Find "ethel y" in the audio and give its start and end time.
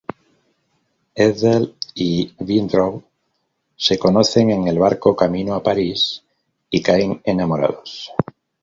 1.15-2.33